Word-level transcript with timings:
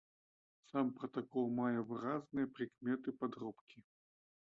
Сам 0.69 0.87
пратакол 0.99 1.45
мае 1.59 1.79
выразныя 1.91 2.47
прыкметы 2.55 3.09
падробкі. 3.21 3.77